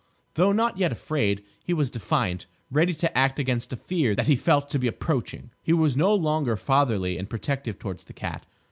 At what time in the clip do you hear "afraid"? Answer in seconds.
0.91-1.43